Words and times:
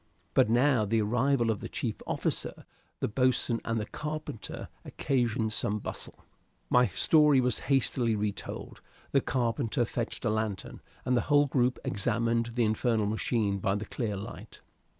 But 0.33 0.49
now 0.49 0.83
the 0.83 0.99
arrival 0.99 1.51
of 1.51 1.59
the 1.59 1.69
chief 1.69 1.97
officer, 2.07 2.65
the 3.01 3.07
boatswain, 3.07 3.61
and 3.63 3.79
the 3.79 3.85
carpenter 3.85 4.67
occasioned 4.83 5.53
some 5.53 5.77
bustle. 5.77 6.25
My 6.71 6.87
story 6.87 7.39
was 7.39 7.59
hastily 7.69 8.15
re 8.15 8.31
told. 8.31 8.81
The 9.11 9.21
carpenter 9.21 9.85
fetched 9.85 10.25
a 10.25 10.31
lantern, 10.31 10.81
and 11.05 11.15
the 11.15 11.21
whole 11.29 11.45
group 11.45 11.77
examined 11.85 12.53
the 12.55 12.65
infernal 12.65 13.05
machine 13.05 13.59
by 13.59 13.75
the 13.75 13.85
clear 13.85 14.17
light. 14.17 14.61